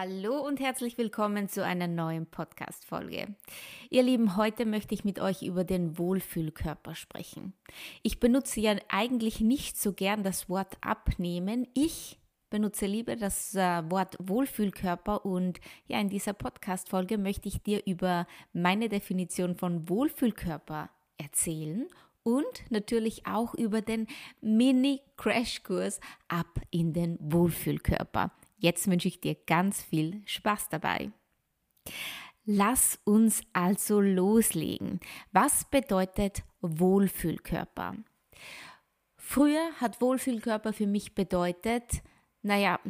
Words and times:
Hallo 0.00 0.38
und 0.46 0.60
herzlich 0.60 0.96
willkommen 0.96 1.48
zu 1.48 1.64
einer 1.64 1.88
neuen 1.88 2.24
Podcast-Folge. 2.26 3.34
Ihr 3.90 4.02
Lieben, 4.04 4.36
heute 4.36 4.64
möchte 4.64 4.94
ich 4.94 5.04
mit 5.04 5.18
euch 5.18 5.42
über 5.42 5.64
den 5.64 5.98
Wohlfühlkörper 5.98 6.94
sprechen. 6.94 7.52
Ich 8.04 8.20
benutze 8.20 8.60
ja 8.60 8.76
eigentlich 8.86 9.40
nicht 9.40 9.76
so 9.76 9.92
gern 9.92 10.22
das 10.22 10.48
Wort 10.48 10.76
abnehmen. 10.82 11.66
Ich 11.74 12.20
benutze 12.48 12.86
lieber 12.86 13.16
das 13.16 13.56
äh, 13.56 13.82
Wort 13.90 14.16
Wohlfühlkörper 14.20 15.24
und 15.24 15.58
ja, 15.88 16.00
in 16.00 16.10
dieser 16.10 16.32
Podcast-Folge 16.32 17.18
möchte 17.18 17.48
ich 17.48 17.60
dir 17.64 17.84
über 17.84 18.28
meine 18.52 18.88
Definition 18.88 19.56
von 19.56 19.88
Wohlfühlkörper 19.88 20.90
erzählen 21.16 21.88
und 22.22 22.70
natürlich 22.70 23.26
auch 23.26 23.52
über 23.54 23.80
den 23.80 24.06
Mini-Crashkurs 24.42 25.98
ab 26.28 26.60
in 26.70 26.92
den 26.92 27.18
Wohlfühlkörper. 27.20 28.30
Jetzt 28.58 28.90
wünsche 28.90 29.08
ich 29.08 29.20
dir 29.20 29.36
ganz 29.46 29.82
viel 29.82 30.22
Spaß 30.26 30.68
dabei. 30.68 31.12
Lass 32.44 32.98
uns 33.04 33.42
also 33.52 34.00
loslegen. 34.00 35.00
Was 35.32 35.64
bedeutet 35.64 36.42
Wohlfühlkörper? 36.60 37.96
Früher 39.16 39.70
hat 39.80 40.00
Wohlfühlkörper 40.00 40.72
für 40.72 40.86
mich 40.86 41.14
bedeutet, 41.14 42.02
naja, 42.42 42.80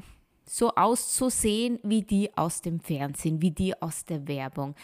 so 0.46 0.70
auszusehen 0.74 1.78
wie 1.82 2.02
die 2.02 2.34
aus 2.36 2.62
dem 2.62 2.80
Fernsehen, 2.80 3.42
wie 3.42 3.50
die 3.50 3.80
aus 3.82 4.04
der 4.04 4.26
Werbung. 4.28 4.74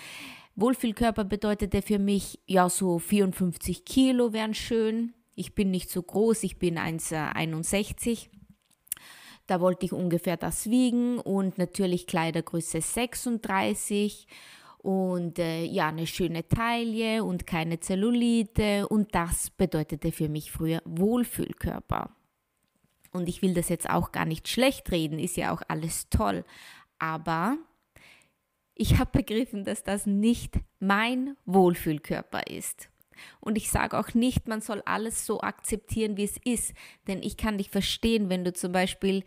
Wohlfühlkörper 0.56 1.24
bedeutete 1.24 1.80
für 1.80 1.98
mich, 1.98 2.40
ja, 2.46 2.68
so 2.68 2.98
54 2.98 3.84
Kilo 3.84 4.32
wären 4.32 4.54
schön. 4.54 5.14
Ich 5.34 5.54
bin 5.54 5.70
nicht 5.70 5.90
so 5.90 6.02
groß, 6.02 6.42
ich 6.42 6.58
bin 6.58 6.78
1,61 6.78 8.28
da 9.46 9.60
wollte 9.60 9.86
ich 9.86 9.92
ungefähr 9.92 10.36
das 10.36 10.70
wiegen 10.70 11.18
und 11.18 11.58
natürlich 11.58 12.06
Kleidergröße 12.06 12.80
36 12.80 14.26
und 14.78 15.38
äh, 15.38 15.64
ja, 15.64 15.88
eine 15.88 16.06
schöne 16.06 16.46
Taille 16.46 17.24
und 17.24 17.46
keine 17.46 17.80
Zellulite 17.80 18.88
und 18.88 19.14
das 19.14 19.50
bedeutete 19.50 20.12
für 20.12 20.28
mich 20.28 20.52
früher 20.52 20.82
Wohlfühlkörper. 20.84 22.10
Und 23.12 23.28
ich 23.28 23.42
will 23.42 23.54
das 23.54 23.68
jetzt 23.68 23.88
auch 23.88 24.12
gar 24.12 24.24
nicht 24.24 24.48
schlecht 24.48 24.90
reden, 24.90 25.18
ist 25.18 25.36
ja 25.36 25.54
auch 25.54 25.62
alles 25.68 26.08
toll, 26.10 26.44
aber 26.98 27.56
ich 28.74 28.98
habe 28.98 29.10
begriffen, 29.12 29.64
dass 29.64 29.84
das 29.84 30.04
nicht 30.04 30.58
mein 30.80 31.36
Wohlfühlkörper 31.46 32.48
ist. 32.48 32.88
Und 33.40 33.56
ich 33.56 33.70
sage 33.70 33.98
auch 33.98 34.14
nicht, 34.14 34.48
man 34.48 34.60
soll 34.60 34.82
alles 34.84 35.26
so 35.26 35.40
akzeptieren, 35.40 36.16
wie 36.16 36.24
es 36.24 36.36
ist. 36.44 36.74
Denn 37.06 37.22
ich 37.22 37.36
kann 37.36 37.58
dich 37.58 37.70
verstehen, 37.70 38.28
wenn 38.30 38.44
du 38.44 38.52
zum 38.52 38.72
Beispiel 38.72 39.24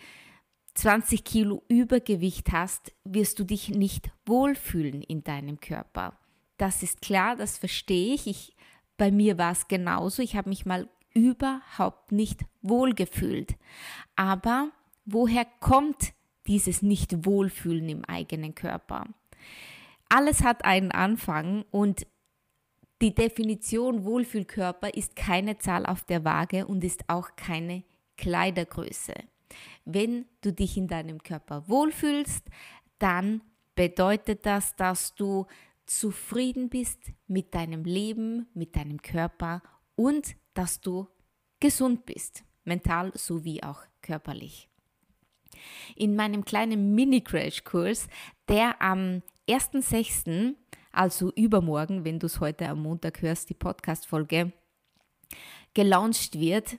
20 0.75 1.23
Kilo 1.23 1.63
Übergewicht 1.67 2.51
hast, 2.51 2.93
wirst 3.03 3.39
du 3.39 3.43
dich 3.43 3.69
nicht 3.69 4.11
wohlfühlen 4.25 5.01
in 5.01 5.23
deinem 5.23 5.59
Körper. 5.59 6.17
Das 6.57 6.83
ist 6.83 7.01
klar, 7.01 7.35
das 7.35 7.57
verstehe 7.57 8.13
ich. 8.13 8.27
ich 8.27 8.55
bei 8.97 9.11
mir 9.11 9.37
war 9.37 9.51
es 9.51 9.67
genauso. 9.67 10.21
Ich 10.21 10.35
habe 10.35 10.49
mich 10.49 10.65
mal 10.65 10.89
überhaupt 11.13 12.11
nicht 12.11 12.45
wohlgefühlt. 12.61 13.55
Aber 14.15 14.71
woher 15.05 15.45
kommt 15.59 16.13
dieses 16.47 16.81
Nicht-Wohlfühlen 16.81 17.89
im 17.89 18.05
eigenen 18.05 18.55
Körper? 18.55 19.05
Alles 20.09 20.43
hat 20.43 20.63
einen 20.63 20.91
Anfang 20.91 21.65
und 21.71 22.07
die 23.01 23.13
Definition 23.13 24.05
Wohlfühlkörper 24.05 24.93
ist 24.93 25.15
keine 25.15 25.57
Zahl 25.57 25.85
auf 25.85 26.03
der 26.03 26.25
Waage 26.25 26.65
und 26.65 26.83
ist 26.83 27.07
auch 27.07 27.35
keine 27.35 27.83
Kleidergröße. 28.17 29.13
Wenn 29.85 30.25
du 30.41 30.51
dich 30.51 30.77
in 30.77 30.87
deinem 30.87 31.21
Körper 31.21 31.67
wohlfühlst, 31.67 32.43
dann 32.99 33.41
bedeutet 33.75 34.45
das, 34.45 34.75
dass 34.75 35.13
du 35.15 35.45
zufrieden 35.85 36.69
bist 36.69 36.99
mit 37.27 37.53
deinem 37.53 37.83
Leben, 37.83 38.47
mit 38.53 38.75
deinem 38.75 39.01
Körper 39.01 39.61
und 39.95 40.35
dass 40.53 40.81
du 40.81 41.07
gesund 41.59 42.05
bist, 42.05 42.43
mental 42.65 43.11
sowie 43.15 43.61
auch 43.63 43.81
körperlich. 44.01 44.67
In 45.95 46.15
meinem 46.15 46.43
kleinen 46.43 46.93
Mini-Crash-Kurs, 46.93 48.07
der 48.49 48.81
am 48.81 49.21
1.6 49.47 50.55
also 50.97 51.31
übermorgen, 51.35 52.03
wenn 52.03 52.19
du 52.19 52.25
es 52.25 52.39
heute 52.39 52.67
am 52.67 52.81
Montag 52.81 53.21
hörst, 53.21 53.49
die 53.49 53.53
Podcast-Folge 53.53 54.51
gelauncht 55.73 56.39
wird. 56.39 56.77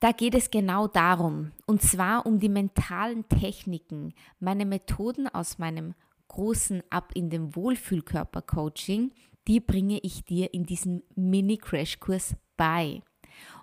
Da 0.00 0.12
geht 0.12 0.34
es 0.34 0.50
genau 0.50 0.88
darum, 0.88 1.52
und 1.66 1.80
zwar 1.80 2.26
um 2.26 2.38
die 2.38 2.48
mentalen 2.48 3.26
Techniken, 3.28 4.12
meine 4.40 4.66
Methoden 4.66 5.28
aus 5.28 5.58
meinem 5.58 5.94
großen 6.28 6.82
Ab 6.90 7.12
in 7.14 7.30
dem 7.30 7.54
Wohlfühlkörper-Coaching, 7.54 9.12
die 9.46 9.60
bringe 9.60 9.98
ich 10.02 10.24
dir 10.24 10.52
in 10.52 10.66
diesem 10.66 11.02
Mini-Crash-Kurs 11.14 12.34
bei. 12.56 13.02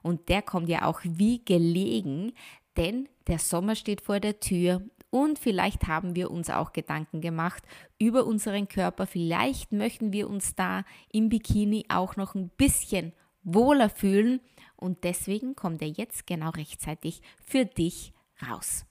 Und 0.01 0.29
der 0.29 0.41
kommt 0.41 0.69
ja 0.69 0.85
auch 0.85 1.01
wie 1.03 1.43
gelegen, 1.43 2.33
denn 2.77 3.07
der 3.27 3.39
Sommer 3.39 3.75
steht 3.75 4.01
vor 4.01 4.19
der 4.19 4.39
Tür 4.39 4.81
und 5.11 5.37
vielleicht 5.37 5.87
haben 5.87 6.15
wir 6.15 6.31
uns 6.31 6.49
auch 6.49 6.71
Gedanken 6.71 7.19
gemacht 7.19 7.63
über 7.99 8.25
unseren 8.25 8.69
Körper. 8.69 9.05
Vielleicht 9.05 9.73
möchten 9.73 10.13
wir 10.13 10.29
uns 10.29 10.55
da 10.55 10.85
im 11.11 11.27
Bikini 11.27 11.85
auch 11.89 12.15
noch 12.15 12.33
ein 12.33 12.49
bisschen 12.49 13.13
wohler 13.43 13.89
fühlen. 13.89 14.39
Und 14.77 15.03
deswegen 15.03 15.55
kommt 15.55 15.81
er 15.81 15.89
jetzt 15.89 16.25
genau 16.25 16.49
rechtzeitig 16.49 17.21
für 17.43 17.65
dich 17.65 18.13
raus. 18.41 18.85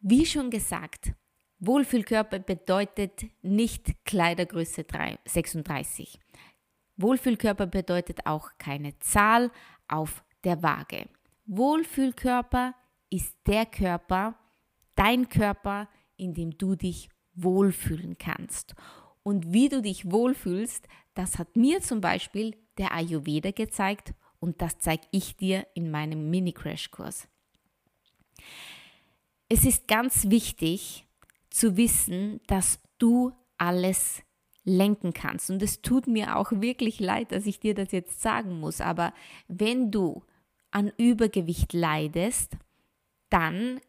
Wie 0.00 0.26
schon 0.26 0.50
gesagt, 0.50 1.12
Wohlfühlkörper 1.60 2.40
bedeutet 2.40 3.26
nicht 3.42 4.04
Kleidergröße 4.04 4.84
36. 5.24 6.18
Wohlfühlkörper 6.96 7.66
bedeutet 7.66 8.26
auch 8.26 8.50
keine 8.58 8.98
Zahl 8.98 9.52
auf 9.86 10.24
der 10.42 10.64
Waage. 10.64 11.08
Wohlfühlkörper 11.46 12.74
ist 13.10 13.36
der 13.46 13.66
Körper, 13.66 14.34
dein 14.94 15.28
Körper, 15.28 15.88
in 16.16 16.34
dem 16.34 16.56
du 16.56 16.74
dich 16.74 17.08
wohlfühlen 17.34 18.18
kannst. 18.18 18.74
Und 19.22 19.52
wie 19.52 19.68
du 19.68 19.82
dich 19.82 20.10
wohlfühlst, 20.10 20.86
das 21.14 21.38
hat 21.38 21.56
mir 21.56 21.80
zum 21.80 22.00
Beispiel 22.00 22.56
der 22.78 22.92
Ayurveda 22.92 23.50
gezeigt 23.50 24.14
und 24.40 24.60
das 24.60 24.78
zeige 24.78 25.06
ich 25.12 25.36
dir 25.36 25.66
in 25.74 25.90
meinem 25.90 26.30
Mini-Crash-Kurs. 26.30 27.28
Es 29.48 29.64
ist 29.64 29.86
ganz 29.86 30.30
wichtig 30.30 31.06
zu 31.50 31.76
wissen, 31.76 32.40
dass 32.46 32.80
du 32.98 33.32
alles 33.58 34.22
lenken 34.64 35.12
kannst. 35.12 35.50
Und 35.50 35.62
es 35.62 35.82
tut 35.82 36.06
mir 36.06 36.36
auch 36.36 36.52
wirklich 36.52 37.00
leid, 37.00 37.32
dass 37.32 37.46
ich 37.46 37.60
dir 37.60 37.74
das 37.74 37.92
jetzt 37.92 38.22
sagen 38.22 38.60
muss, 38.60 38.80
aber 38.80 39.12
wenn 39.48 39.90
du 39.90 40.22
an 40.70 40.90
Übergewicht 40.96 41.72
leidest, 41.72 42.56
dann 43.28 43.80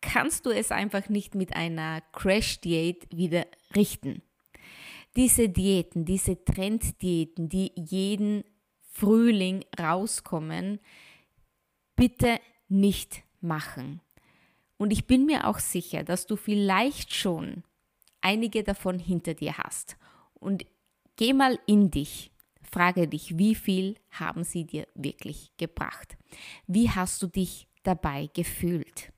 kannst 0.00 0.46
du 0.46 0.50
es 0.50 0.70
einfach 0.70 1.08
nicht 1.08 1.34
mit 1.34 1.54
einer 1.54 2.00
Crash-Diät 2.12 3.08
wieder 3.16 3.46
richten. 3.74 4.22
Diese 5.16 5.48
Diäten, 5.48 6.04
diese 6.04 6.44
Trenddiäten, 6.44 7.48
die 7.48 7.72
jeden 7.74 8.44
Frühling 8.92 9.64
rauskommen, 9.78 10.78
bitte 11.96 12.38
nicht 12.68 13.22
machen. 13.40 14.00
Und 14.78 14.92
ich 14.92 15.06
bin 15.06 15.26
mir 15.26 15.46
auch 15.46 15.58
sicher, 15.58 16.04
dass 16.04 16.26
du 16.26 16.36
vielleicht 16.36 17.12
schon 17.12 17.64
einige 18.20 18.62
davon 18.62 18.98
hinter 18.98 19.34
dir 19.34 19.58
hast. 19.58 19.96
Und 20.34 20.64
geh 21.16 21.32
mal 21.32 21.58
in 21.66 21.90
dich. 21.90 22.30
Frage 22.62 23.08
dich, 23.08 23.36
wie 23.36 23.54
viel 23.54 23.96
haben 24.10 24.44
sie 24.44 24.64
dir 24.64 24.86
wirklich 24.94 25.50
gebracht? 25.56 26.16
Wie 26.66 26.88
hast 26.88 27.22
du 27.22 27.26
dich 27.26 27.68
dabei 27.82 28.30
gefühlt? 28.32 29.12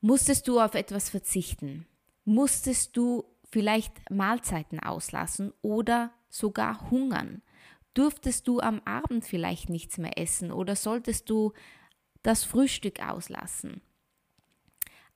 Musstest 0.00 0.48
du 0.48 0.60
auf 0.60 0.74
etwas 0.74 1.10
verzichten? 1.10 1.86
Musstest 2.24 2.96
du 2.96 3.24
vielleicht 3.50 4.10
Mahlzeiten 4.10 4.80
auslassen 4.80 5.52
oder 5.60 6.12
sogar 6.30 6.90
hungern? 6.90 7.42
Durftest 7.92 8.48
du 8.48 8.60
am 8.60 8.80
Abend 8.86 9.24
vielleicht 9.24 9.68
nichts 9.68 9.98
mehr 9.98 10.16
essen 10.16 10.52
oder 10.52 10.74
solltest 10.74 11.28
du 11.28 11.52
das 12.22 12.44
Frühstück 12.44 13.06
auslassen? 13.06 13.82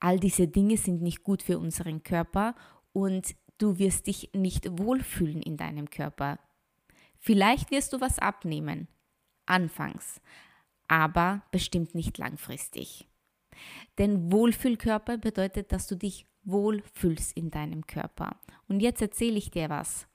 All 0.01 0.21
diese 0.21 0.49
Dinge 0.49 0.77
sind 0.77 1.01
nicht 1.01 1.23
gut 1.23 1.43
für 1.43 1.59
unseren 1.59 2.03
Körper 2.03 2.55
und 2.93 3.35
du 3.57 3.79
wirst 3.79 4.07
dich 4.07 4.31
nicht 4.35 4.79
wohlfühlen 4.79 5.41
in 5.41 5.57
deinem 5.57 5.89
Körper. 5.89 6.39
Vielleicht 7.21 7.71
wirst 7.71 7.95
du 7.95 8.03
was 8.03 8.19
abnehmen, 8.19 8.89
anfangs, 9.47 10.21
aber 10.89 11.43
bestimmt 11.51 11.95
nicht 11.95 12.19
langfristig. 12.19 13.09
Denn 13.99 14.33
Wohlfühlkörper 14.33 15.19
bedeutet, 15.19 15.73
dass 15.73 15.87
du 15.87 15.97
dich 15.97 16.27
wohlfühlst 16.45 17.37
in 17.37 17.51
deinem 17.51 17.87
Körper. 17.87 18.37
Und 18.69 18.81
jetzt 18.81 19.03
erzähle 19.03 19.37
ich 19.37 19.51
dir 19.51 19.71
was. 19.71 20.07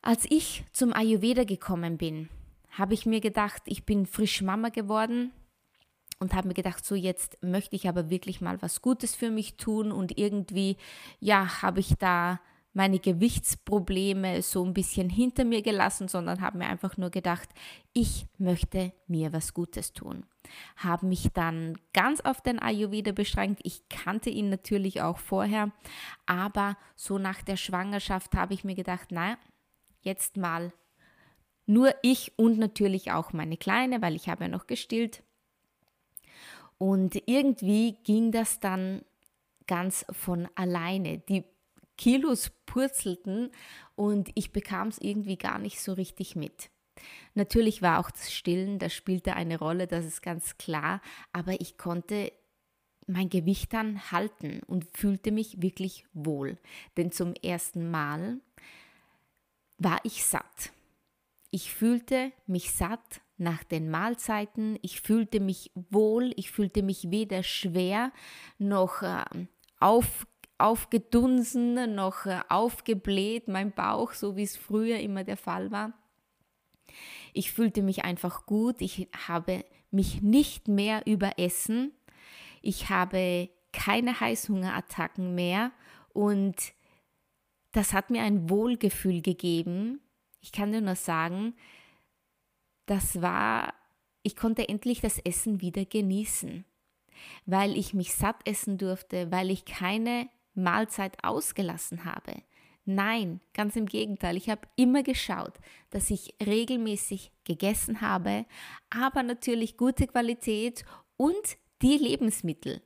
Als 0.00 0.26
ich 0.30 0.64
zum 0.72 0.92
Ayurveda 0.92 1.44
gekommen 1.44 1.96
bin, 1.96 2.28
habe 2.70 2.94
ich 2.94 3.06
mir 3.06 3.20
gedacht, 3.20 3.62
ich 3.66 3.84
bin 3.84 4.06
frisch 4.06 4.42
Mama 4.42 4.70
geworden 4.70 5.32
und 6.18 6.34
habe 6.34 6.48
mir 6.48 6.54
gedacht, 6.54 6.84
so 6.84 6.94
jetzt 6.94 7.36
möchte 7.42 7.76
ich 7.76 7.88
aber 7.88 8.10
wirklich 8.10 8.40
mal 8.40 8.60
was 8.62 8.82
Gutes 8.82 9.14
für 9.14 9.30
mich 9.30 9.56
tun 9.56 9.92
und 9.92 10.18
irgendwie, 10.18 10.76
ja, 11.20 11.62
habe 11.62 11.80
ich 11.80 11.94
da 11.98 12.40
meine 12.72 12.98
Gewichtsprobleme 12.98 14.40
so 14.42 14.64
ein 14.64 14.72
bisschen 14.72 15.10
hinter 15.10 15.44
mir 15.44 15.62
gelassen, 15.62 16.08
sondern 16.08 16.40
habe 16.40 16.58
mir 16.58 16.66
einfach 16.66 16.96
nur 16.96 17.10
gedacht, 17.10 17.48
ich 17.92 18.26
möchte 18.38 18.92
mir 19.06 19.32
was 19.32 19.52
Gutes 19.52 19.92
tun. 19.92 20.24
Habe 20.76 21.06
mich 21.06 21.28
dann 21.32 21.78
ganz 21.92 22.20
auf 22.20 22.40
den 22.40 22.58
Ayurveda 22.58 23.12
beschränkt. 23.12 23.60
Ich 23.64 23.88
kannte 23.88 24.30
ihn 24.30 24.50
natürlich 24.50 25.02
auch 25.02 25.18
vorher, 25.18 25.70
aber 26.26 26.76
so 26.96 27.18
nach 27.18 27.42
der 27.42 27.56
Schwangerschaft 27.56 28.34
habe 28.34 28.54
ich 28.54 28.64
mir 28.64 28.74
gedacht, 28.74 29.12
naja, 29.12 29.36
jetzt 30.02 30.36
mal 30.36 30.72
nur 31.66 31.94
ich 32.02 32.32
und 32.36 32.58
natürlich 32.58 33.12
auch 33.12 33.32
meine 33.32 33.56
Kleine, 33.56 34.02
weil 34.02 34.16
ich 34.16 34.28
habe 34.28 34.44
ja 34.44 34.48
noch 34.48 34.66
gestillt. 34.66 35.22
Und 36.78 37.22
irgendwie 37.26 37.96
ging 38.02 38.32
das 38.32 38.58
dann 38.58 39.02
ganz 39.66 40.04
von 40.10 40.48
alleine. 40.56 41.18
Die 41.18 41.44
Kilos 41.96 42.50
purzelten 42.66 43.50
und 43.94 44.30
ich 44.34 44.52
bekam 44.52 44.88
es 44.88 44.98
irgendwie 44.98 45.36
gar 45.36 45.58
nicht 45.58 45.80
so 45.80 45.92
richtig 45.92 46.34
mit. 46.34 46.70
Natürlich 47.34 47.82
war 47.82 47.98
auch 47.98 48.10
das 48.10 48.32
Stillen, 48.32 48.78
das 48.78 48.92
spielte 48.92 49.34
eine 49.34 49.58
Rolle, 49.58 49.86
das 49.86 50.04
ist 50.04 50.22
ganz 50.22 50.58
klar, 50.58 51.00
aber 51.32 51.60
ich 51.60 51.78
konnte 51.78 52.32
mein 53.06 53.28
Gewicht 53.28 53.72
dann 53.72 54.10
halten 54.10 54.60
und 54.66 54.86
fühlte 54.96 55.32
mich 55.32 55.60
wirklich 55.60 56.04
wohl. 56.12 56.58
Denn 56.96 57.12
zum 57.12 57.34
ersten 57.34 57.90
Mal 57.90 58.38
war 59.78 59.98
ich 60.04 60.24
satt. 60.24 60.72
Ich 61.50 61.72
fühlte 61.72 62.32
mich 62.46 62.72
satt 62.72 63.20
nach 63.36 63.64
den 63.64 63.90
Mahlzeiten, 63.90 64.78
ich 64.82 65.00
fühlte 65.00 65.40
mich 65.40 65.70
wohl, 65.74 66.32
ich 66.36 66.50
fühlte 66.50 66.82
mich 66.82 67.10
weder 67.10 67.42
schwer 67.42 68.12
noch 68.58 69.02
äh, 69.02 69.24
auf, 69.80 70.26
aufgedunsen, 70.58 71.94
noch 71.94 72.24
äh, 72.24 72.40
aufgebläht, 72.48 73.48
mein 73.48 73.72
Bauch, 73.72 74.12
so 74.12 74.36
wie 74.36 74.44
es 74.44 74.56
früher 74.56 75.00
immer 75.00 75.24
der 75.24 75.36
Fall 75.36 75.70
war. 75.70 75.92
Ich 77.32 77.52
fühlte 77.52 77.82
mich 77.82 78.04
einfach 78.04 78.46
gut, 78.46 78.80
ich 78.80 79.08
habe 79.26 79.64
mich 79.90 80.22
nicht 80.22 80.68
mehr 80.68 81.06
überessen, 81.06 81.92
ich 82.60 82.88
habe 82.88 83.48
keine 83.72 84.20
Heißhungerattacken 84.20 85.34
mehr 85.34 85.72
und 86.12 86.56
das 87.72 87.92
hat 87.94 88.10
mir 88.10 88.22
ein 88.22 88.50
Wohlgefühl 88.50 89.22
gegeben. 89.22 90.00
Ich 90.40 90.52
kann 90.52 90.72
dir 90.72 90.82
nur 90.82 90.94
sagen, 90.94 91.54
das 92.86 93.22
war, 93.22 93.74
ich 94.22 94.36
konnte 94.36 94.68
endlich 94.68 95.00
das 95.00 95.18
Essen 95.18 95.60
wieder 95.60 95.84
genießen, 95.84 96.64
weil 97.46 97.76
ich 97.76 97.94
mich 97.94 98.14
satt 98.14 98.46
essen 98.46 98.76
durfte, 98.76 99.30
weil 99.30 99.50
ich 99.50 99.64
keine 99.64 100.28
Mahlzeit 100.54 101.24
ausgelassen 101.24 102.04
habe. 102.04 102.42
Nein, 102.84 103.40
ganz 103.54 103.76
im 103.76 103.86
Gegenteil. 103.86 104.36
Ich 104.36 104.50
habe 104.50 104.62
immer 104.76 105.02
geschaut, 105.02 105.54
dass 105.90 106.10
ich 106.10 106.34
regelmäßig 106.44 107.32
gegessen 107.44 108.00
habe, 108.00 108.44
aber 108.90 109.22
natürlich 109.22 109.76
gute 109.76 110.06
Qualität 110.06 110.84
und 111.16 111.58
die 111.80 111.96
Lebensmittel, 111.96 112.82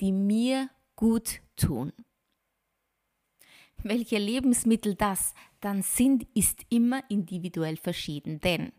die 0.00 0.12
mir 0.12 0.70
gut 0.94 1.40
tun 1.56 1.92
welche 3.88 4.18
Lebensmittel 4.18 4.94
das 4.94 5.34
dann 5.60 5.82
sind, 5.82 6.26
ist 6.34 6.62
immer 6.70 7.02
individuell 7.08 7.76
verschieden. 7.76 8.40
Denn 8.40 8.72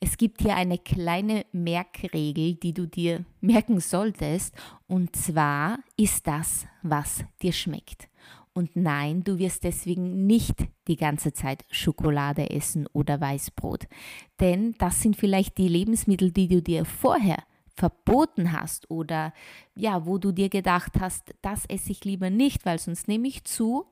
es 0.00 0.16
gibt 0.16 0.42
hier 0.42 0.56
eine 0.56 0.78
kleine 0.78 1.46
Merkregel, 1.52 2.54
die 2.54 2.72
du 2.72 2.86
dir 2.86 3.24
merken 3.40 3.80
solltest. 3.80 4.54
Und 4.86 5.16
zwar 5.16 5.78
ist 5.96 6.26
das, 6.26 6.66
was 6.82 7.24
dir 7.42 7.52
schmeckt. 7.52 8.08
Und 8.54 8.76
nein, 8.76 9.24
du 9.24 9.38
wirst 9.38 9.64
deswegen 9.64 10.26
nicht 10.26 10.54
die 10.86 10.96
ganze 10.96 11.32
Zeit 11.32 11.64
Schokolade 11.70 12.50
essen 12.50 12.86
oder 12.92 13.20
Weißbrot. 13.20 13.88
Denn 14.38 14.74
das 14.78 15.02
sind 15.02 15.16
vielleicht 15.16 15.58
die 15.58 15.68
Lebensmittel, 15.68 16.30
die 16.30 16.46
du 16.46 16.62
dir 16.62 16.84
vorher 16.84 17.42
verboten 17.74 18.52
hast 18.52 18.88
oder 18.90 19.32
ja, 19.74 20.06
wo 20.06 20.18
du 20.18 20.30
dir 20.30 20.48
gedacht 20.48 20.92
hast, 21.00 21.34
das 21.42 21.66
esse 21.66 21.90
ich 21.90 22.04
lieber 22.04 22.30
nicht, 22.30 22.64
weil 22.64 22.78
sonst 22.78 23.08
nehme 23.08 23.26
ich 23.26 23.42
zu 23.42 23.86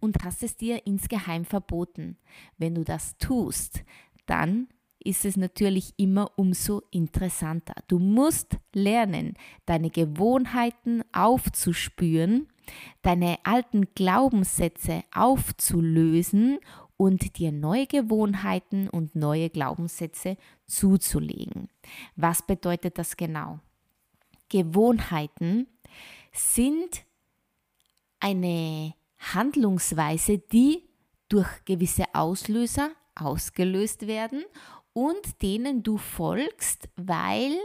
und 0.00 0.24
hast 0.24 0.42
es 0.42 0.56
dir 0.56 0.86
insgeheim 0.86 1.44
verboten. 1.44 2.16
Wenn 2.58 2.74
du 2.74 2.82
das 2.82 3.16
tust, 3.18 3.84
dann 4.26 4.66
ist 5.02 5.24
es 5.24 5.36
natürlich 5.36 5.94
immer 5.96 6.30
umso 6.36 6.82
interessanter. 6.90 7.74
Du 7.88 7.98
musst 7.98 8.58
lernen, 8.74 9.34
deine 9.64 9.90
Gewohnheiten 9.90 11.02
aufzuspüren, 11.12 12.48
deine 13.02 13.38
alten 13.44 13.94
Glaubenssätze 13.94 15.04
aufzulösen 15.14 16.58
und 16.96 17.38
dir 17.38 17.50
neue 17.50 17.86
Gewohnheiten 17.86 18.88
und 18.88 19.14
neue 19.14 19.48
Glaubenssätze 19.48 20.36
zuzulegen. 20.66 21.68
Was 22.16 22.42
bedeutet 22.42 22.98
das 22.98 23.16
genau? 23.16 23.60
Gewohnheiten 24.50 25.66
sind 26.32 27.04
eine 28.20 28.94
Handlungsweise, 29.18 30.38
die 30.38 30.82
durch 31.28 31.48
gewisse 31.64 32.04
Auslöser 32.12 32.90
ausgelöst 33.14 34.06
werden 34.06 34.44
und 34.92 35.42
denen 35.42 35.82
du 35.82 35.96
folgst, 35.96 36.88
weil 36.96 37.56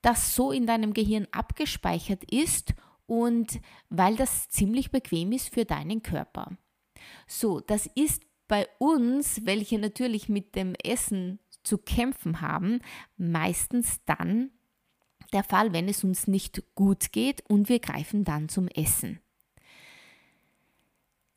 das 0.00 0.34
so 0.34 0.52
in 0.52 0.66
deinem 0.66 0.94
Gehirn 0.94 1.26
abgespeichert 1.32 2.24
ist 2.24 2.74
und 3.06 3.60
weil 3.88 4.16
das 4.16 4.48
ziemlich 4.48 4.90
bequem 4.90 5.32
ist 5.32 5.52
für 5.52 5.64
deinen 5.64 6.02
Körper. 6.02 6.56
So, 7.26 7.60
das 7.60 7.86
ist 7.94 8.22
bei 8.48 8.66
uns, 8.78 9.44
welche 9.44 9.78
natürlich 9.78 10.28
mit 10.28 10.54
dem 10.56 10.74
Essen 10.84 11.38
zu 11.62 11.78
kämpfen 11.78 12.40
haben, 12.40 12.80
meistens 13.16 14.00
dann 14.04 14.50
der 15.32 15.44
Fall, 15.44 15.72
wenn 15.72 15.88
es 15.88 16.04
uns 16.04 16.26
nicht 16.26 16.62
gut 16.74 17.12
geht 17.12 17.42
und 17.48 17.68
wir 17.68 17.78
greifen 17.78 18.24
dann 18.24 18.48
zum 18.48 18.68
Essen. 18.68 19.20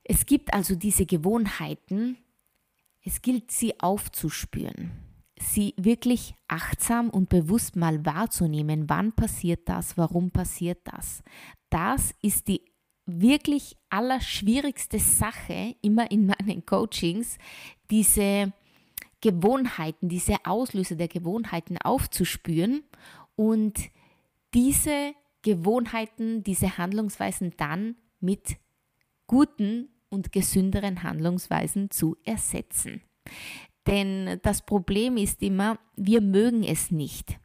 Es 0.03 0.25
gibt 0.25 0.53
also 0.53 0.75
diese 0.75 1.05
Gewohnheiten, 1.05 2.17
es 3.01 3.21
gilt 3.21 3.51
sie 3.51 3.79
aufzuspüren, 3.79 4.91
sie 5.53 5.73
wirklich 5.77 6.35
achtsam 6.47 7.09
und 7.09 7.29
bewusst 7.29 7.75
mal 7.75 8.05
wahrzunehmen, 8.05 8.89
wann 8.89 9.13
passiert 9.13 9.67
das, 9.69 9.97
warum 9.97 10.31
passiert 10.31 10.79
das. 10.85 11.23
Das 11.69 12.13
ist 12.21 12.47
die 12.47 12.61
wirklich 13.05 13.77
allerschwierigste 13.89 14.99
Sache 14.99 15.75
immer 15.81 16.09
in 16.11 16.25
meinen 16.25 16.65
Coachings, 16.65 17.37
diese 17.91 18.53
Gewohnheiten, 19.21 20.09
diese 20.09 20.37
Auslöser 20.43 20.95
der 20.95 21.07
Gewohnheiten 21.07 21.77
aufzuspüren 21.77 22.83
und 23.35 23.89
diese 24.53 25.13
Gewohnheiten, 25.41 26.43
diese 26.43 26.77
Handlungsweisen 26.77 27.53
dann 27.57 27.95
mit 28.19 28.57
guten 29.27 29.89
und 30.09 30.31
gesünderen 30.31 31.03
Handlungsweisen 31.03 31.91
zu 31.91 32.17
ersetzen. 32.23 33.01
Denn 33.87 34.39
das 34.41 34.65
Problem 34.65 35.17
ist 35.17 35.41
immer, 35.41 35.77
wir 35.95 36.21
mögen 36.21 36.63
es 36.63 36.91
nicht, 36.91 37.39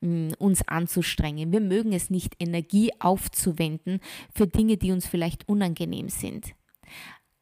mm, 0.00 0.30
uns 0.38 0.66
anzustrengen. 0.66 1.52
Wir 1.52 1.60
mögen 1.60 1.92
es 1.92 2.10
nicht, 2.10 2.34
Energie 2.38 2.92
aufzuwenden 2.98 4.00
für 4.34 4.46
Dinge, 4.46 4.76
die 4.76 4.92
uns 4.92 5.06
vielleicht 5.06 5.48
unangenehm 5.48 6.08
sind. 6.08 6.54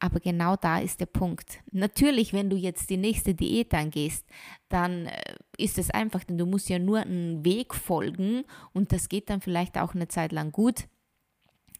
Aber 0.00 0.20
genau 0.20 0.56
da 0.56 0.80
ist 0.80 1.00
der 1.00 1.06
Punkt. 1.06 1.60
Natürlich, 1.70 2.32
wenn 2.32 2.50
du 2.50 2.56
jetzt 2.56 2.90
die 2.90 2.96
nächste 2.96 3.34
Diät 3.34 3.72
angehst, 3.72 4.26
dann 4.68 5.06
äh, 5.06 5.36
ist 5.56 5.78
es 5.78 5.90
einfach, 5.90 6.24
denn 6.24 6.36
du 6.36 6.44
musst 6.44 6.68
ja 6.68 6.78
nur 6.78 6.98
einen 6.98 7.44
Weg 7.44 7.74
folgen 7.74 8.44
und 8.72 8.92
das 8.92 9.08
geht 9.08 9.30
dann 9.30 9.40
vielleicht 9.40 9.78
auch 9.78 9.94
eine 9.94 10.08
Zeit 10.08 10.32
lang 10.32 10.52
gut, 10.52 10.88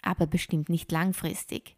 aber 0.01 0.27
bestimmt 0.27 0.69
nicht 0.69 0.91
langfristig 0.93 1.77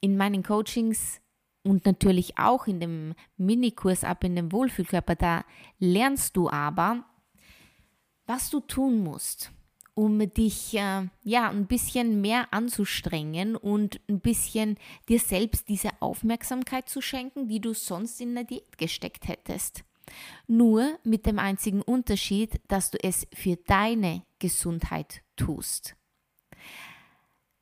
in 0.00 0.16
meinen 0.16 0.42
Coachings 0.42 1.20
und 1.62 1.84
natürlich 1.86 2.38
auch 2.38 2.66
in 2.66 2.80
dem 2.80 3.14
Minikurs 3.36 4.04
ab 4.04 4.24
in 4.24 4.36
dem 4.36 4.52
Wohlfühlkörper, 4.52 5.16
da 5.16 5.44
lernst 5.78 6.36
du 6.36 6.50
aber, 6.50 7.04
was 8.26 8.50
du 8.50 8.60
tun 8.60 9.02
musst, 9.02 9.52
um 9.94 10.18
dich 10.32 10.74
äh, 10.74 11.08
ja 11.24 11.50
ein 11.50 11.66
bisschen 11.66 12.20
mehr 12.20 12.52
anzustrengen 12.52 13.56
und 13.56 14.00
ein 14.08 14.20
bisschen 14.20 14.78
dir 15.08 15.18
selbst 15.18 15.68
diese 15.68 15.90
Aufmerksamkeit 16.00 16.88
zu 16.88 17.00
schenken, 17.00 17.48
die 17.48 17.60
du 17.60 17.74
sonst 17.74 18.20
in 18.20 18.34
der 18.34 18.44
Diät 18.44 18.78
gesteckt 18.78 19.26
hättest. 19.26 19.84
Nur 20.46 20.98
mit 21.04 21.26
dem 21.26 21.38
einzigen 21.38 21.82
Unterschied, 21.82 22.60
dass 22.68 22.90
du 22.90 22.98
es 23.02 23.26
für 23.34 23.56
deine 23.56 24.22
Gesundheit 24.38 25.22
tust. 25.36 25.96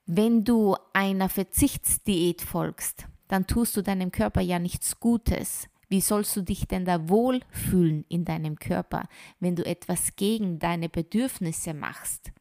Wenn 0.05 0.45
du 0.45 0.77
einer 0.93 1.29
Verzichtsdiät 1.29 2.43
folgst, 2.43 3.09
dann 3.29 3.47
tust 3.47 3.77
du 3.77 3.83
deinem 3.83 4.13
Körper 4.13 4.41
ja 4.41 4.59
nichts 4.59 5.01
Gutes. 5.01 5.69
Wie 5.89 6.01
sollst 6.01 6.35
du 6.37 6.43
dich 6.43 6.67
denn 6.67 6.85
da 6.85 7.09
wohlfühlen 7.09 8.05
in 8.09 8.25
deinem 8.25 8.57
Körper, 8.57 9.09
wenn 9.39 9.55
du 9.55 9.65
etwas 9.65 10.17
gegen 10.17 10.59
deine 10.59 10.89
Bedürfnisse 10.89 11.75
machst? 11.75 12.33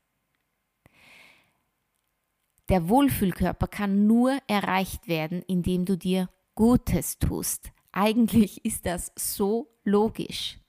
Der 2.70 2.90
Wohlfühlkörper 2.90 3.68
kann 3.68 4.08
nur 4.08 4.40
erreicht 4.48 5.08
werden, 5.08 5.44
indem 5.44 5.86
du 5.86 5.98
dir 5.98 6.30
Gutes 6.56 7.20
tust. 7.20 7.72
Eigentlich 7.92 8.66
ist 8.66 8.86
das 8.86 9.12
so 9.16 9.70
logisch. 9.84 10.60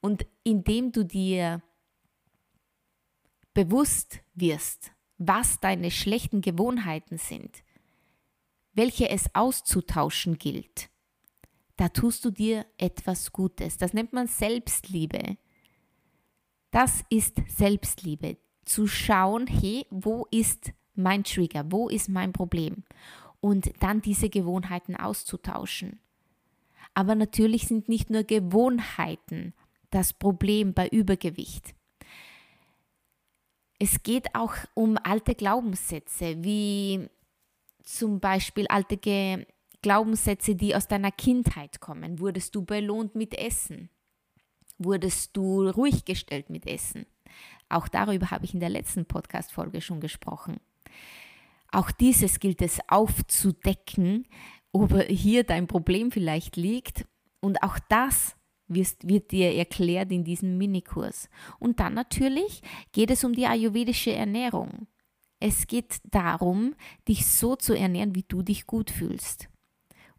Und 0.00 0.26
indem 0.44 0.92
du 0.92 1.04
dir 1.04 1.62
bewusst 3.54 4.20
wirst, 4.34 4.92
was 5.18 5.58
deine 5.58 5.90
schlechten 5.90 6.42
Gewohnheiten 6.42 7.18
sind, 7.18 7.64
welche 8.76 9.08
es 9.08 9.34
auszutauschen 9.34 10.38
gilt, 10.38 10.90
da 11.76 11.88
tust 11.88 12.24
du 12.24 12.30
dir 12.30 12.66
etwas 12.78 13.32
Gutes. 13.32 13.76
Das 13.78 13.92
nennt 13.92 14.12
man 14.12 14.26
Selbstliebe. 14.28 15.36
Das 16.70 17.04
ist 17.10 17.40
Selbstliebe. 17.48 18.36
Zu 18.64 18.86
schauen, 18.86 19.46
hey, 19.46 19.86
wo 19.90 20.26
ist 20.30 20.72
mein 20.94 21.24
Trigger, 21.24 21.64
wo 21.70 21.88
ist 21.88 22.08
mein 22.08 22.32
Problem? 22.32 22.84
Und 23.40 23.72
dann 23.80 24.00
diese 24.00 24.28
Gewohnheiten 24.28 24.96
auszutauschen. 24.96 26.00
Aber 26.94 27.14
natürlich 27.14 27.68
sind 27.68 27.88
nicht 27.88 28.10
nur 28.10 28.24
Gewohnheiten 28.24 29.52
das 29.90 30.12
Problem 30.12 30.72
bei 30.72 30.88
Übergewicht. 30.88 31.74
Es 33.78 34.02
geht 34.02 34.34
auch 34.34 34.54
um 34.74 34.98
alte 35.02 35.34
Glaubenssätze, 35.34 36.42
wie 36.42 37.08
zum 37.86 38.20
Beispiel 38.20 38.66
alte 38.68 38.98
Ge 38.98 39.46
Glaubenssätze, 39.82 40.56
die 40.56 40.74
aus 40.74 40.88
deiner 40.88 41.12
Kindheit 41.12 41.80
kommen. 41.80 42.18
Wurdest 42.18 42.54
du 42.56 42.64
belohnt 42.64 43.14
mit 43.14 43.38
Essen? 43.38 43.88
Wurdest 44.78 45.36
du 45.36 45.68
ruhig 45.68 46.04
gestellt 46.04 46.50
mit 46.50 46.66
Essen? 46.66 47.06
Auch 47.68 47.86
darüber 47.86 48.30
habe 48.30 48.44
ich 48.44 48.54
in 48.54 48.60
der 48.60 48.68
letzten 48.68 49.06
Podcast-Folge 49.06 49.80
schon 49.80 50.00
gesprochen. 50.00 50.58
Auch 51.70 51.90
dieses 51.90 52.40
gilt 52.40 52.62
es 52.62 52.80
aufzudecken, 52.88 54.26
ob 54.72 55.00
hier 55.08 55.44
dein 55.44 55.66
Problem 55.68 56.10
vielleicht 56.10 56.56
liegt. 56.56 57.06
Und 57.40 57.62
auch 57.62 57.78
das 57.88 58.36
wird 58.66 59.30
dir 59.30 59.54
erklärt 59.54 60.10
in 60.10 60.24
diesem 60.24 60.58
Minikurs. 60.58 61.28
Und 61.60 61.78
dann 61.78 61.94
natürlich 61.94 62.62
geht 62.92 63.10
es 63.10 63.22
um 63.22 63.34
die 63.34 63.46
ayurvedische 63.46 64.12
Ernährung. 64.12 64.88
Es 65.48 65.68
geht 65.68 65.98
darum, 66.10 66.74
dich 67.06 67.24
so 67.24 67.54
zu 67.54 67.72
ernähren, 67.72 68.16
wie 68.16 68.24
du 68.26 68.42
dich 68.42 68.66
gut 68.66 68.90
fühlst. 68.90 69.48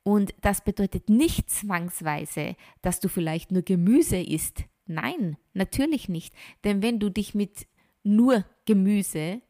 Und 0.02 0.34
das 0.40 0.64
bedeutet 0.64 1.10
nicht 1.10 1.50
zwangsweise, 1.50 2.56
dass 2.82 3.02
du 3.02 3.10
vielleicht 3.10 3.52
nur 3.52 3.62
Gemüse 3.62 4.16
isst. 4.16 4.64
Nein, 4.86 5.36
natürlich 5.54 6.08
nicht. 6.08 6.34
Denn 6.64 6.82
wenn 6.82 7.00
du 7.00 7.10
dich 7.10 7.36
mit 7.36 7.68
nur 8.04 8.46
Gemüse 8.64 9.42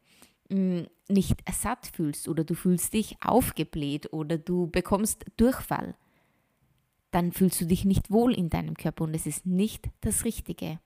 hm, 0.50 0.88
nicht 1.08 1.44
satt 1.52 1.92
fühlst 1.94 2.26
oder 2.26 2.42
du 2.42 2.54
fühlst 2.54 2.92
dich 2.92 3.14
aufgebläht 3.22 4.12
oder 4.12 4.36
du 4.36 4.66
bekommst 4.66 5.26
Durchfall, 5.36 5.94
dann 7.12 7.30
fühlst 7.30 7.60
du 7.60 7.66
dich 7.66 7.84
nicht 7.84 8.10
wohl 8.10 8.34
in 8.34 8.50
deinem 8.50 8.74
Körper 8.74 9.04
und 9.04 9.14
es 9.14 9.26
ist 9.26 9.46
nicht 9.46 9.90
das 10.00 10.24
Richtige. 10.24 10.80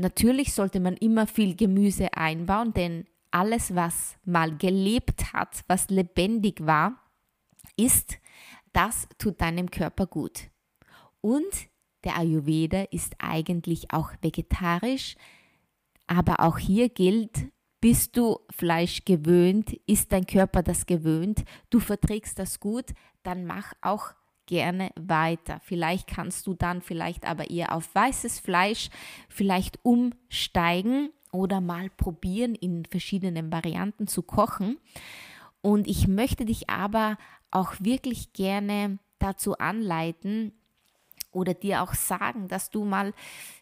Natürlich 0.00 0.54
sollte 0.54 0.80
man 0.80 0.96
immer 0.96 1.26
viel 1.26 1.54
Gemüse 1.54 2.14
einbauen, 2.14 2.72
denn 2.72 3.06
alles, 3.30 3.74
was 3.74 4.16
mal 4.24 4.56
gelebt 4.56 5.32
hat, 5.32 5.62
was 5.68 5.90
lebendig 5.90 6.64
war, 6.64 6.98
ist, 7.76 8.18
das 8.72 9.08
tut 9.18 9.40
deinem 9.40 9.70
Körper 9.70 10.06
gut. 10.06 10.50
Und 11.20 11.68
der 12.04 12.16
Ayurveda 12.16 12.84
ist 12.90 13.14
eigentlich 13.18 13.92
auch 13.92 14.12
vegetarisch, 14.22 15.16
aber 16.06 16.40
auch 16.40 16.58
hier 16.58 16.88
gilt, 16.88 17.48
bist 17.80 18.16
du 18.16 18.38
Fleisch 18.50 19.04
gewöhnt, 19.04 19.72
ist 19.86 20.12
dein 20.12 20.26
Körper 20.26 20.62
das 20.62 20.86
gewöhnt, 20.86 21.44
du 21.68 21.78
verträgst 21.78 22.38
das 22.38 22.58
gut, 22.58 22.94
dann 23.22 23.44
mach 23.44 23.74
auch 23.82 24.14
gerne 24.50 24.90
weiter. 24.96 25.60
Vielleicht 25.62 26.08
kannst 26.08 26.48
du 26.48 26.54
dann 26.54 26.82
vielleicht 26.82 27.24
aber 27.24 27.50
eher 27.50 27.72
auf 27.72 27.94
weißes 27.94 28.40
Fleisch 28.40 28.90
vielleicht 29.28 29.78
umsteigen 29.84 31.10
oder 31.30 31.60
mal 31.60 31.88
probieren, 31.88 32.56
in 32.56 32.84
verschiedenen 32.84 33.52
Varianten 33.52 34.08
zu 34.08 34.22
kochen. 34.22 34.76
Und 35.62 35.86
ich 35.86 36.08
möchte 36.08 36.44
dich 36.44 36.68
aber 36.68 37.16
auch 37.52 37.74
wirklich 37.78 38.32
gerne 38.32 38.98
dazu 39.20 39.56
anleiten 39.56 40.52
oder 41.30 41.54
dir 41.54 41.82
auch 41.82 41.94
sagen, 41.94 42.48
dass 42.48 42.70
du 42.70 42.84
mal, 42.84 43.14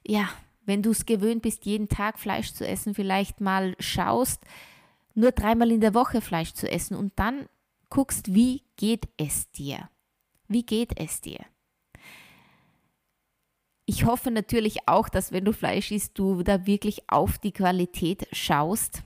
ja, 0.06 0.30
wenn 0.64 0.82
du 0.82 0.90
es 0.90 1.04
gewöhnt 1.04 1.42
bist, 1.42 1.66
jeden 1.66 1.90
Tag 1.90 2.18
Fleisch 2.18 2.54
zu 2.54 2.66
essen, 2.66 2.94
vielleicht 2.94 3.42
mal 3.42 3.76
schaust, 3.78 4.42
nur 5.14 5.32
dreimal 5.32 5.70
in 5.70 5.82
der 5.82 5.92
Woche 5.92 6.22
Fleisch 6.22 6.54
zu 6.54 6.70
essen 6.70 6.96
und 6.96 7.12
dann 7.16 7.46
guckst, 7.90 8.34
wie 8.34 8.62
geht 8.76 9.06
es 9.18 9.50
dir? 9.50 9.90
Wie 10.48 10.64
geht 10.64 10.98
es 10.98 11.20
dir? 11.20 11.44
Ich 13.84 14.04
hoffe 14.04 14.30
natürlich 14.30 14.86
auch, 14.86 15.08
dass 15.08 15.32
wenn 15.32 15.44
du 15.44 15.52
Fleisch 15.52 15.90
isst, 15.92 16.18
du 16.18 16.42
da 16.42 16.66
wirklich 16.66 17.08
auf 17.08 17.38
die 17.38 17.52
Qualität 17.52 18.26
schaust 18.32 19.02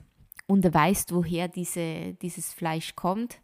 und 0.47 0.73
weißt, 0.73 1.13
woher 1.13 1.47
diese, 1.47 2.13
dieses 2.21 2.53
Fleisch 2.53 2.95
kommt. 2.95 3.41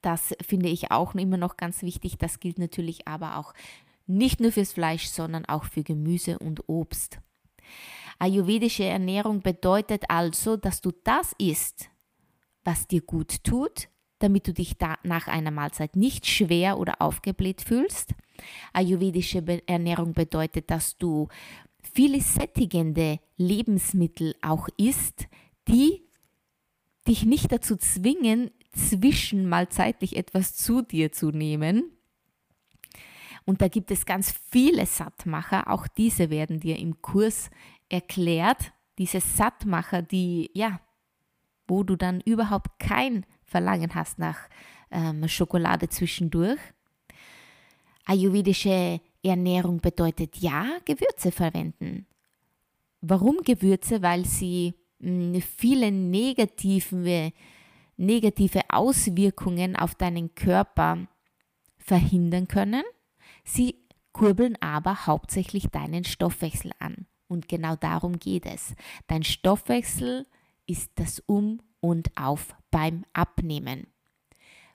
Das 0.00 0.34
finde 0.42 0.68
ich 0.68 0.90
auch 0.90 1.14
immer 1.14 1.36
noch 1.36 1.56
ganz 1.56 1.82
wichtig. 1.82 2.18
Das 2.18 2.40
gilt 2.40 2.58
natürlich 2.58 3.06
aber 3.06 3.36
auch 3.36 3.52
nicht 4.06 4.40
nur 4.40 4.52
fürs 4.52 4.72
Fleisch, 4.72 5.06
sondern 5.06 5.44
auch 5.46 5.64
für 5.64 5.82
Gemüse 5.82 6.38
und 6.38 6.68
Obst. 6.68 7.20
Ayurvedische 8.18 8.84
Ernährung 8.84 9.40
bedeutet 9.40 10.04
also, 10.08 10.56
dass 10.56 10.80
du 10.80 10.92
das 11.04 11.34
isst, 11.38 11.90
was 12.64 12.86
dir 12.86 13.02
gut 13.02 13.44
tut, 13.44 13.88
damit 14.22 14.46
du 14.46 14.52
dich 14.52 14.76
nach 15.02 15.28
einer 15.28 15.50
Mahlzeit 15.50 15.96
nicht 15.96 16.26
schwer 16.26 16.78
oder 16.78 17.00
aufgebläht 17.00 17.62
fühlst. 17.62 18.14
Ayurvedische 18.72 19.44
Ernährung 19.66 20.12
bedeutet, 20.12 20.70
dass 20.70 20.96
du 20.98 21.28
viele 21.82 22.20
sättigende 22.20 23.18
Lebensmittel 23.36 24.34
auch 24.42 24.68
isst, 24.76 25.26
die 25.68 26.02
dich 27.06 27.24
nicht 27.24 27.50
dazu 27.52 27.76
zwingen, 27.76 28.50
zwischen 28.74 29.48
mal 29.48 29.68
zeitlich 29.68 30.16
etwas 30.16 30.56
zu 30.56 30.82
dir 30.82 31.12
zu 31.12 31.30
nehmen. 31.30 31.92
Und 33.44 33.60
da 33.60 33.68
gibt 33.68 33.90
es 33.90 34.06
ganz 34.06 34.32
viele 34.50 34.86
Sattmacher, 34.86 35.68
auch 35.70 35.86
diese 35.86 36.30
werden 36.30 36.60
dir 36.60 36.78
im 36.78 37.02
Kurs 37.02 37.50
erklärt. 37.88 38.72
Diese 38.98 39.20
Sattmacher, 39.20 40.00
die, 40.02 40.50
ja, 40.54 40.80
wo 41.66 41.82
du 41.82 41.96
dann 41.96 42.20
überhaupt 42.20 42.78
kein 42.78 43.26
Verlangen 43.52 43.94
hast 43.94 44.18
nach 44.18 44.48
ähm, 44.90 45.28
Schokolade 45.28 45.88
zwischendurch. 45.88 46.58
Ayurvedische 48.06 49.00
Ernährung 49.22 49.80
bedeutet 49.80 50.38
ja, 50.38 50.78
Gewürze 50.84 51.30
verwenden. 51.30 52.06
Warum 53.02 53.42
Gewürze? 53.44 54.02
Weil 54.02 54.24
sie 54.24 54.74
mh, 54.98 55.34
hm, 55.34 55.42
viele 55.42 55.92
negative, 55.92 57.32
negative 57.96 58.60
Auswirkungen 58.68 59.76
auf 59.76 59.94
deinen 59.94 60.34
Körper 60.34 61.06
verhindern 61.78 62.48
können. 62.48 62.84
Sie 63.44 63.76
kurbeln 64.12 64.56
aber 64.60 65.06
hauptsächlich 65.06 65.68
deinen 65.68 66.04
Stoffwechsel 66.04 66.72
an. 66.78 67.06
Und 67.28 67.48
genau 67.48 67.76
darum 67.76 68.18
geht 68.18 68.46
es. 68.46 68.74
Dein 69.08 69.24
Stoffwechsel 69.24 70.26
ist 70.66 70.90
das 70.96 71.20
Um 71.26 71.60
und 71.82 72.16
Auf 72.16 72.54
beim 72.70 73.04
Abnehmen. 73.12 73.88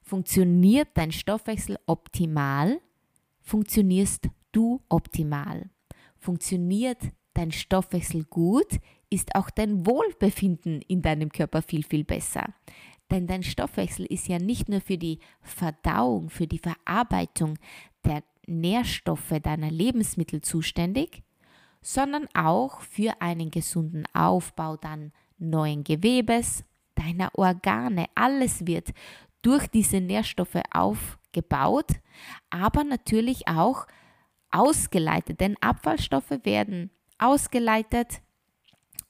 Funktioniert 0.03 0.89
dein 0.93 1.11
Stoffwechsel 1.11 1.79
optimal, 1.87 2.79
funktionierst 3.41 4.29
du 4.51 4.81
optimal. 4.89 5.69
Funktioniert 6.19 6.99
dein 7.33 7.51
Stoffwechsel 7.51 8.25
gut, 8.25 8.79
ist 9.09 9.35
auch 9.35 9.49
dein 9.49 9.85
Wohlbefinden 9.85 10.81
in 10.81 11.01
deinem 11.01 11.29
Körper 11.29 11.61
viel, 11.61 11.83
viel 11.83 12.03
besser. 12.03 12.53
Denn 13.09 13.25
dein 13.25 13.43
Stoffwechsel 13.43 14.05
ist 14.05 14.27
ja 14.27 14.37
nicht 14.37 14.69
nur 14.69 14.81
für 14.81 14.97
die 14.97 15.19
Verdauung, 15.41 16.29
für 16.29 16.47
die 16.47 16.59
Verarbeitung 16.59 17.57
der 18.03 18.23
Nährstoffe 18.47 19.33
deiner 19.41 19.71
Lebensmittel 19.71 20.41
zuständig, 20.41 21.23
sondern 21.81 22.27
auch 22.33 22.81
für 22.81 23.21
einen 23.21 23.49
gesunden 23.51 24.03
Aufbau 24.13 24.75
dann 24.75 25.13
neuen 25.37 25.83
Gewebes, 25.83 26.63
deiner 26.97 27.29
Organe. 27.33 28.07
Alles 28.15 28.65
wird 28.65 28.93
durch 29.41 29.67
diese 29.67 30.01
Nährstoffe 30.01 30.61
aufgebaut, 30.71 31.91
aber 32.49 32.83
natürlich 32.83 33.47
auch 33.47 33.87
ausgeleitet, 34.51 35.39
denn 35.39 35.55
Abfallstoffe 35.61 36.39
werden 36.43 36.89
ausgeleitet 37.17 38.21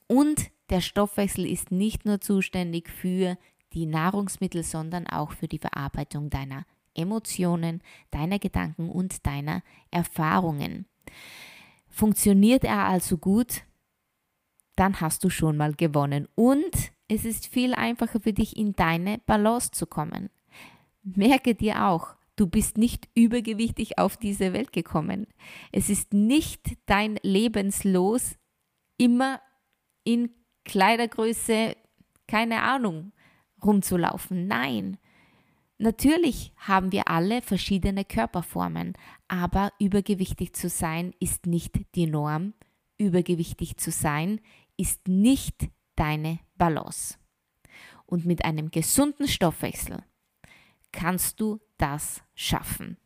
und 0.06 0.50
der 0.70 0.80
Stoffwechsel 0.80 1.46
ist 1.46 1.70
nicht 1.70 2.04
nur 2.04 2.20
zuständig 2.20 2.90
für 2.90 3.38
die 3.72 3.86
Nahrungsmittel, 3.86 4.62
sondern 4.62 5.06
auch 5.06 5.32
für 5.32 5.48
die 5.48 5.58
Verarbeitung 5.58 6.30
deiner 6.30 6.64
Emotionen, 6.94 7.82
deiner 8.10 8.38
Gedanken 8.38 8.90
und 8.90 9.26
deiner 9.26 9.62
Erfahrungen. 9.90 10.86
Funktioniert 11.88 12.64
er 12.64 12.86
also 12.86 13.18
gut, 13.18 13.62
dann 14.76 15.00
hast 15.00 15.24
du 15.24 15.30
schon 15.30 15.56
mal 15.56 15.74
gewonnen 15.74 16.28
und 16.34 16.92
es 17.08 17.24
ist 17.24 17.46
viel 17.46 17.74
einfacher 17.74 18.20
für 18.20 18.32
dich, 18.32 18.56
in 18.56 18.74
deine 18.74 19.18
Balance 19.26 19.70
zu 19.72 19.86
kommen. 19.86 20.30
Merke 21.02 21.54
dir 21.54 21.86
auch, 21.86 22.14
du 22.36 22.46
bist 22.46 22.76
nicht 22.76 23.08
übergewichtig 23.14 23.98
auf 23.98 24.16
diese 24.16 24.52
Welt 24.52 24.72
gekommen. 24.72 25.26
Es 25.72 25.88
ist 25.88 26.12
nicht 26.12 26.76
dein 26.86 27.18
Lebenslos, 27.22 28.36
immer 28.98 29.40
in 30.04 30.30
Kleidergröße, 30.64 31.76
keine 32.26 32.62
Ahnung, 32.62 33.12
rumzulaufen. 33.64 34.46
Nein. 34.46 34.98
Natürlich 35.78 36.52
haben 36.56 36.92
wir 36.92 37.08
alle 37.08 37.40
verschiedene 37.40 38.04
Körperformen, 38.04 38.94
aber 39.28 39.72
übergewichtig 39.78 40.52
zu 40.52 40.68
sein 40.68 41.14
ist 41.20 41.46
nicht 41.46 41.74
die 41.94 42.06
Norm. 42.06 42.52
Übergewichtig 42.98 43.76
zu 43.76 43.92
sein 43.92 44.40
ist 44.76 45.06
nicht 45.06 45.68
deine 45.94 46.40
Balance. 46.58 47.16
Und 48.06 48.26
mit 48.26 48.44
einem 48.44 48.70
gesunden 48.70 49.28
Stoffwechsel 49.28 50.02
kannst 50.92 51.40
du 51.40 51.60
das 51.76 52.22
schaffen. 52.34 52.96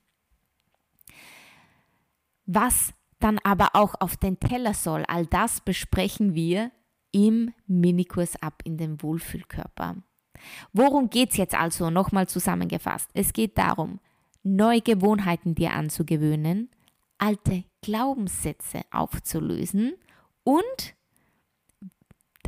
Was 2.46 2.94
dann 3.18 3.38
aber 3.44 3.70
auch 3.74 3.94
auf 4.00 4.16
den 4.16 4.40
Teller 4.40 4.74
soll, 4.74 5.04
all 5.06 5.26
das 5.26 5.60
besprechen 5.60 6.34
wir 6.34 6.72
im 7.12 7.52
Minikurs 7.66 8.40
ab 8.42 8.62
in 8.64 8.76
den 8.76 9.02
Wohlfühlkörper. 9.02 9.96
Worum 10.72 11.08
geht 11.08 11.30
es 11.30 11.36
jetzt 11.36 11.54
also 11.54 11.90
nochmal 11.90 12.28
zusammengefasst? 12.28 13.10
Es 13.14 13.32
geht 13.32 13.58
darum, 13.58 14.00
neue 14.42 14.80
Gewohnheiten 14.80 15.54
dir 15.54 15.72
anzugewöhnen, 15.72 16.70
alte 17.18 17.64
Glaubenssätze 17.82 18.82
aufzulösen 18.90 19.94
und 20.42 20.94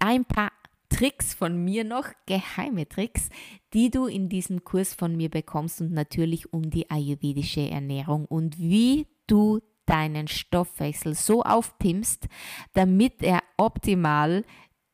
ein 0.00 0.24
paar 0.24 0.50
Tricks 0.94 1.34
von 1.34 1.64
mir 1.64 1.82
noch, 1.82 2.06
geheime 2.26 2.88
Tricks, 2.88 3.28
die 3.72 3.90
du 3.90 4.06
in 4.06 4.28
diesem 4.28 4.62
Kurs 4.62 4.94
von 4.94 5.16
mir 5.16 5.28
bekommst 5.28 5.80
und 5.80 5.92
natürlich 5.92 6.52
um 6.52 6.70
die 6.70 6.88
ayurvedische 6.88 7.68
Ernährung 7.68 8.26
und 8.26 8.60
wie 8.60 9.08
du 9.26 9.60
deinen 9.86 10.28
Stoffwechsel 10.28 11.16
so 11.16 11.42
aufpimpst, 11.42 12.28
damit 12.74 13.24
er 13.24 13.42
optimal 13.56 14.44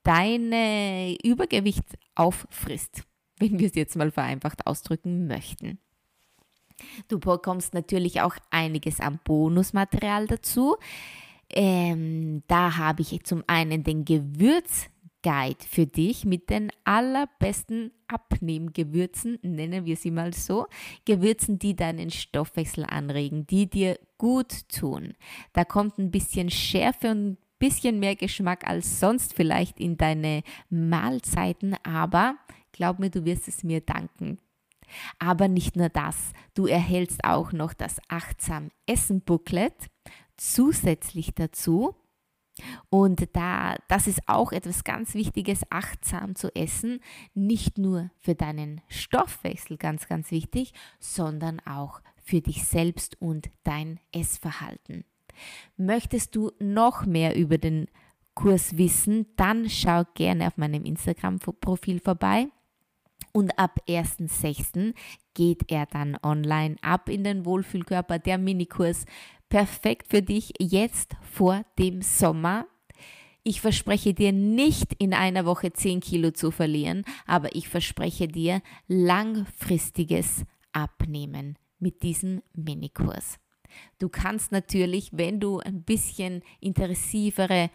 deine 0.02 1.18
Übergewicht 1.22 1.84
auffrisst, 2.14 3.02
wenn 3.38 3.58
wir 3.58 3.66
es 3.66 3.74
jetzt 3.74 3.94
mal 3.94 4.10
vereinfacht 4.10 4.66
ausdrücken 4.66 5.26
möchten. 5.26 5.80
Du 7.08 7.18
bekommst 7.18 7.74
natürlich 7.74 8.22
auch 8.22 8.36
einiges 8.48 9.00
an 9.00 9.20
Bonusmaterial 9.22 10.26
dazu. 10.28 10.78
Ähm, 11.50 12.42
da 12.46 12.78
habe 12.78 13.02
ich 13.02 13.22
zum 13.24 13.44
einen 13.46 13.84
den 13.84 14.06
Gewürz 14.06 14.88
Guide 15.22 15.64
für 15.68 15.86
dich 15.86 16.24
mit 16.24 16.50
den 16.50 16.70
allerbesten 16.84 17.92
Abnehmgewürzen, 18.08 19.38
nennen 19.42 19.84
wir 19.84 19.96
sie 19.96 20.10
mal 20.10 20.32
so. 20.32 20.66
Gewürzen, 21.04 21.58
die 21.58 21.76
deinen 21.76 22.10
Stoffwechsel 22.10 22.84
anregen, 22.84 23.46
die 23.46 23.68
dir 23.68 23.98
gut 24.18 24.68
tun. 24.68 25.14
Da 25.52 25.64
kommt 25.64 25.98
ein 25.98 26.10
bisschen 26.10 26.50
Schärfe 26.50 27.10
und 27.10 27.32
ein 27.32 27.38
bisschen 27.58 28.00
mehr 28.00 28.16
Geschmack 28.16 28.66
als 28.66 29.00
sonst 29.00 29.34
vielleicht 29.34 29.78
in 29.78 29.96
deine 29.96 30.42
Mahlzeiten, 30.70 31.76
aber 31.82 32.36
glaub 32.72 32.98
mir, 32.98 33.10
du 33.10 33.24
wirst 33.24 33.48
es 33.48 33.62
mir 33.62 33.80
danken. 33.80 34.38
Aber 35.18 35.48
nicht 35.48 35.76
nur 35.76 35.88
das, 35.88 36.32
du 36.54 36.66
erhältst 36.66 37.24
auch 37.24 37.52
noch 37.52 37.72
das 37.72 38.00
Achtsam 38.08 38.70
Essen 38.86 39.20
Booklet 39.20 39.88
zusätzlich 40.36 41.34
dazu 41.34 41.94
und 42.88 43.28
da, 43.34 43.76
das 43.88 44.06
ist 44.06 44.20
auch 44.26 44.52
etwas 44.52 44.84
ganz 44.84 45.14
Wichtiges, 45.14 45.62
achtsam 45.70 46.34
zu 46.34 46.54
essen. 46.54 47.00
Nicht 47.34 47.78
nur 47.78 48.10
für 48.18 48.34
deinen 48.34 48.80
Stoffwechsel 48.88 49.76
ganz, 49.76 50.08
ganz 50.08 50.30
wichtig, 50.30 50.72
sondern 50.98 51.60
auch 51.60 52.00
für 52.22 52.40
dich 52.40 52.64
selbst 52.64 53.20
und 53.20 53.50
dein 53.64 54.00
Essverhalten. 54.12 55.04
Möchtest 55.76 56.36
du 56.36 56.52
noch 56.58 57.06
mehr 57.06 57.36
über 57.36 57.58
den 57.58 57.86
Kurs 58.34 58.76
wissen, 58.76 59.26
dann 59.36 59.68
schau 59.68 60.04
gerne 60.14 60.46
auf 60.46 60.56
meinem 60.56 60.84
Instagram-Profil 60.84 62.00
vorbei. 62.00 62.46
Und 63.32 63.58
ab 63.58 63.80
1.6. 63.88 64.94
geht 65.34 65.70
er 65.70 65.86
dann 65.86 66.16
online 66.22 66.76
ab 66.82 67.08
in 67.08 67.22
den 67.22 67.44
Wohlfühlkörper, 67.44 68.18
der 68.18 68.38
Minikurs 68.38 69.04
perfekt 69.50 70.06
für 70.08 70.22
dich 70.22 70.54
jetzt 70.58 71.16
vor 71.30 71.62
dem 71.78 72.00
Sommer. 72.00 72.66
Ich 73.42 73.60
verspreche 73.60 74.14
dir 74.14 74.32
nicht 74.32 74.94
in 74.98 75.12
einer 75.12 75.44
Woche 75.44 75.72
10 75.72 76.00
Kilo 76.00 76.30
zu 76.30 76.50
verlieren, 76.50 77.04
aber 77.26 77.54
ich 77.54 77.68
verspreche 77.68 78.28
dir 78.28 78.62
langfristiges 78.86 80.44
Abnehmen 80.72 81.58
mit 81.78 82.02
diesem 82.02 82.42
Minikurs. 82.54 83.38
Du 83.98 84.08
kannst 84.08 84.52
natürlich, 84.52 85.10
wenn 85.12 85.40
du 85.40 85.58
ein 85.58 85.82
bisschen 85.82 86.42
intensivere, 86.60 87.70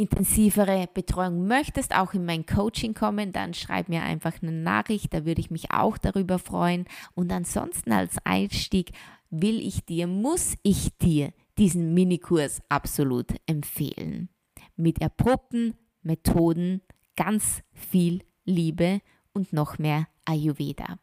intensivere 0.00 0.88
Betreuung 0.92 1.46
möchtest, 1.46 1.94
auch 1.94 2.14
in 2.14 2.24
mein 2.24 2.46
Coaching 2.46 2.94
kommen, 2.94 3.32
dann 3.32 3.52
schreib 3.52 3.88
mir 3.90 4.02
einfach 4.02 4.42
eine 4.42 4.52
Nachricht, 4.52 5.12
da 5.12 5.26
würde 5.26 5.40
ich 5.40 5.50
mich 5.50 5.70
auch 5.70 5.98
darüber 5.98 6.38
freuen. 6.38 6.86
Und 7.14 7.30
ansonsten 7.30 7.92
als 7.92 8.16
Einstieg 8.24 8.92
will 9.28 9.60
ich 9.60 9.84
dir, 9.84 10.06
muss 10.06 10.54
ich 10.62 10.96
dir 10.98 11.32
diesen 11.58 11.92
Minikurs 11.92 12.62
absolut 12.70 13.34
empfehlen. 13.46 14.30
Mit 14.76 15.02
erprobten 15.02 15.74
Methoden, 16.02 16.80
ganz 17.14 17.62
viel 17.72 18.22
Liebe 18.44 19.02
und 19.34 19.52
noch 19.52 19.78
mehr 19.78 20.08
Ayurveda. 20.24 20.98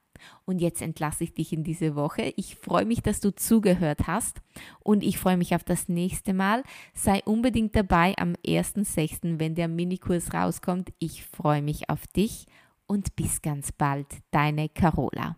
Und 0.46 0.60
jetzt 0.60 0.82
entlasse 0.82 1.24
ich 1.24 1.34
dich 1.34 1.54
in 1.54 1.64
diese 1.64 1.96
Woche. 1.96 2.34
Ich 2.36 2.56
freue 2.56 2.86
mich, 2.86 3.02
dass 3.02 3.20
du 3.20 3.34
zugehört 3.34 4.08
hast 4.08 4.42
und 4.80 5.04
ich 5.04 5.18
freue 5.18 5.38
mich 5.38 5.56
auf 5.56 5.64
das 5.64 5.90
nächste 5.90 6.34
Mal. 6.34 6.64
Sei 6.94 7.22
unbedingt 7.26 7.76
dabei 7.76 8.16
am 8.18 8.34
1.6., 8.46 9.40
wenn 9.40 9.56
der 9.56 9.68
Minikurs 9.68 10.34
rauskommt. 10.34 10.94
Ich 11.00 11.26
freue 11.26 11.62
mich 11.62 11.90
auf 11.90 12.08
dich 12.08 12.46
und 12.86 13.16
bis 13.16 13.42
ganz 13.42 13.72
bald. 13.72 14.08
Deine 14.32 14.70
Carola. 14.70 15.36